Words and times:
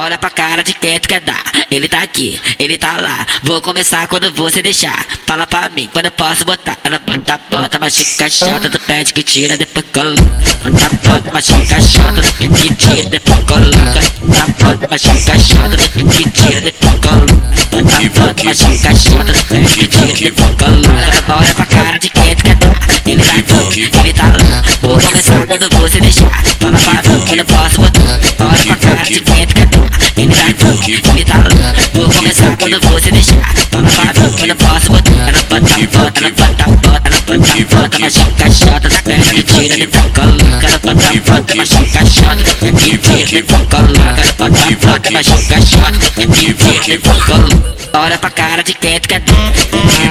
Olha 0.00 0.16
pra 0.16 0.30
cara 0.30 0.62
de 0.62 0.74
quem 0.74 0.98
tu 1.00 1.08
quer 1.08 1.20
dar. 1.20 1.42
Ele 1.68 1.88
tá 1.88 2.02
aqui, 2.02 2.40
ele 2.56 2.78
tá 2.78 2.96
lá. 3.00 3.26
Vou 3.42 3.60
começar 3.60 4.06
quando 4.06 4.32
você 4.32 4.62
deixar. 4.62 5.04
Fala 5.26 5.44
pra 5.44 5.68
mim 5.70 5.88
quando 5.92 6.04
eu 6.04 6.12
posso 6.12 6.44
botar. 6.44 6.78
Ela 6.84 7.00
bota, 7.00 7.40
bota, 7.50 7.78
machuca 7.80 8.30
chata. 8.30 8.70
Tu 8.70 8.78
pede 8.80 9.12
que 9.12 9.24
tira, 9.24 9.56
depois 9.56 9.84
coloca. 9.92 10.22
Bota, 10.22 10.96
bota, 11.02 11.32
machuca 11.32 11.80
chata. 11.80 12.22
Tu 12.22 12.32
pede 12.34 12.54
que 12.54 12.74
tira, 12.76 13.08
depois 13.10 13.38
coloca. 13.40 14.00
Bota, 14.22 14.64
bota, 14.64 14.88
machuca 14.88 15.38
chata. 15.38 15.76
Tu 15.76 15.90
pede 15.90 16.16
que 16.16 16.30
tira, 16.30 16.60
depois 16.60 16.94
coloca. 17.00 17.26
Bota, 17.72 18.20
bota, 18.20 18.44
machuca 18.44 18.94
chata. 18.94 19.32
Tu 19.32 19.44
pede 19.46 19.74
que 19.74 19.86
tira, 19.88 20.14
depois 20.16 20.54
coloca. 20.56 21.38
Olha 21.38 21.54
pra 21.54 21.66
cara 21.66 21.98
de 21.98 22.08
quem 22.10 22.36
tu 22.36 22.44
quer 22.44 22.54
dar. 22.54 22.88
Ele 23.04 23.22
tá 23.22 23.34
aqui, 23.34 23.90
ele 23.92 24.12
tá 24.12 24.26
lá. 24.26 24.62
Vou 24.80 25.00
começar 25.00 25.46
quando 25.46 25.68
você 25.80 26.00
deixar. 26.00 26.44
Fala 26.60 26.78
quando 32.58 32.80
você 32.80 33.10
deixar. 33.10 33.34
Mim 33.36 34.32
quando 34.36 34.50
eu 34.50 34.56
posso 34.56 34.92
botar. 34.92 35.12
Ela 35.12 35.42
bota, 35.48 35.86
bota, 35.86 36.20
ela 36.20 36.30
bota, 36.30 36.64
bota, 36.70 37.08
ela 37.08 37.38
bota, 37.38 37.76
bota, 37.76 37.98
machuca 37.98 38.50
chata. 38.50 38.88
Tu 38.88 39.02
pede 39.04 39.30
que 39.30 39.42
tira, 39.42 39.76
depois 39.76 40.04
coloca. 40.12 40.66
Ela 40.66 40.78
bota, 40.78 41.32
bota, 41.32 41.54
machuca 41.54 42.06
chata. 42.06 42.44
Tu 42.44 42.54
pede 42.56 42.84
que 42.84 42.98
tira, 42.98 43.26
depois 43.26 43.62
coloca. 43.68 44.20
Ela 44.20 44.32
bota, 44.50 44.86
bota, 44.86 45.10
machuca 45.10 45.60
chata. 45.60 45.98
Tu 45.98 46.12
pede 46.12 46.32
que 46.32 46.54
tira, 46.54 46.82
depois 46.86 47.24
coloca. 47.24 47.76
Olha 47.94 48.18
pra 48.18 48.30
cara 48.30 48.62
de 48.62 48.74
quem 48.74 49.00
tu 49.00 49.08
quer 49.08 49.20
dar. 49.20 49.34
Olha 49.34 50.08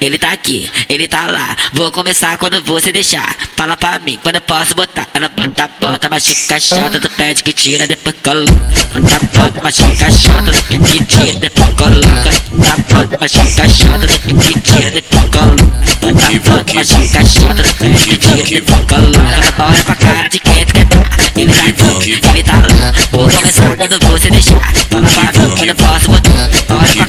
Ele 0.00 0.16
tá 0.16 0.30
aqui, 0.30 0.70
ele 0.88 1.08
tá 1.08 1.26
lá. 1.26 1.56
Vou 1.72 1.90
começar 1.90 2.38
quando 2.38 2.62
você 2.62 2.92
deixar. 2.92 3.34
Fala 3.56 3.76
pra 3.76 3.98
mim 3.98 4.16
quando 4.22 4.36
eu 4.36 4.40
posso 4.42 4.72
botar. 4.74 5.08
Ela 5.12 5.28
bota, 5.28 5.68
bota, 5.80 6.08
machuca 6.08 6.60
chata. 6.60 7.00
Tu 7.00 7.10
pede 7.10 7.42
que 7.42 7.52
tira, 7.52 7.84
depois 7.86 8.14
coloca. 8.22 8.52
Bota, 8.94 9.26
bota, 9.34 9.60
machuca 9.60 10.10
chata. 10.10 10.52
Tu 10.52 10.62
pede 10.62 10.84
que 10.84 11.04
tira, 11.04 11.38
depois 11.40 11.68
coloca. 11.74 12.30
Bota, 12.52 12.94
bota, 12.94 13.18
machuca 13.20 13.68
chata. 13.68 14.06
Tu 14.06 14.20
pede 14.20 14.52
que 14.52 14.60
tira, 14.60 14.90
depois 14.92 15.24
coloca. 15.30 15.58
Bota, 16.00 16.50
bota, 16.50 16.74
machuca 16.74 17.24
chata. 17.26 17.62
Tu 17.64 17.74
pede 17.74 18.04
que 18.04 18.16
tira, 18.16 18.44
depois 18.46 18.84
coloca. 18.86 19.18
Olha 19.58 19.84
pra 19.84 19.94
cara 19.96 20.28
de 20.28 20.38
quem 20.38 20.64
tu 20.64 20.74
quer 20.74 20.84
dar. 20.84 21.18
Ele 21.34 21.52
tá 21.52 21.64
aqui, 21.64 22.12
ele 22.12 22.42
tá 22.44 22.56
lá. 22.56 22.92
Vou 23.10 23.28
começar 23.28 23.76
quando 23.76 23.98
você 24.06 24.30
deixar. 24.30 24.72
Fala 24.90 25.32
pra 25.32 25.42
mim 25.42 25.56
quando 25.56 25.68
eu 25.68 25.74
posso 25.74 26.10
botar. 26.10 26.50
Olha 26.70 27.06
pra 27.06 27.07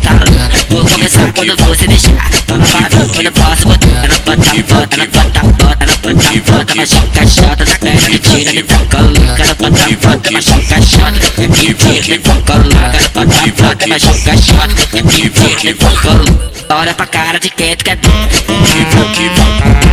tá 0.00 0.08
tá 0.08 0.14
lá. 0.14 0.50
Vou 0.70 0.84
começar 0.84 1.32
quando 1.32 1.56
você 1.64 1.86
deixar. 1.86 2.30
Quando 2.46 3.26
eu 3.26 3.32
posso 3.32 3.68
botar. 3.68 3.88
Ela 3.88 4.18
bota, 4.24 4.62
bota, 4.62 4.96
ela 4.96 5.06
bota, 5.06 5.40
bota, 5.40 5.84
ela 5.84 5.96
bota, 6.02 6.52
bota, 6.52 6.74
machuca 6.74 7.26
chata. 7.26 7.64
Da 7.64 7.78
perna 7.78 8.10
que 8.10 8.18
tira, 8.18 8.52
depois 8.52 8.80
coloca. 8.88 9.42
Ela 9.42 9.54
bota, 9.54 10.08
bota, 10.08 10.30
machuca 10.30 10.80
perna 11.36 11.54
que 11.54 11.74
tira, 11.74 12.02
depois 12.02 12.44
coloca. 12.44 12.96
Ela 12.96 13.26
bota, 13.26 13.62
bota, 13.62 13.86
machuca 13.86 14.14
perna 14.22 14.74
que 14.90 15.30
tira, 15.30 15.60
depois 15.64 16.00
coloca. 16.00 16.54
Olha 16.70 16.94
pra 16.94 17.06
cara 17.06 17.38
de 17.38 17.50
quem 17.50 17.76
tu 17.76 17.84
quer 17.84 17.96
dar. 17.96 19.83